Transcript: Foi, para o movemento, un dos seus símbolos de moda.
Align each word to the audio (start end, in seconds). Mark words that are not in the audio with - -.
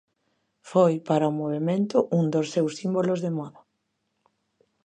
Foi, 0.71 0.93
para 1.07 1.31
o 1.31 1.35
movemento, 1.41 1.97
un 2.19 2.25
dos 2.33 2.47
seus 2.53 2.71
símbolos 2.79 3.19
de 3.25 3.31
moda. 3.37 3.61